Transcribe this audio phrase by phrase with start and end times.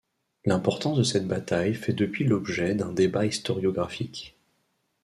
[0.45, 4.35] L'importance de cette bataille fait depuis l'objet d'un débat historiographique.